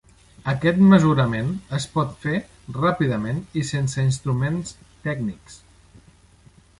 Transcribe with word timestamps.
Aquest 0.51 0.79
mesurament 0.93 1.51
es 1.79 1.85
pot 1.97 2.15
fer 2.23 2.39
ràpidament 2.77 3.41
i 3.61 3.65
sense 3.73 4.07
instruments 4.07 4.73
tècnics. 5.09 5.61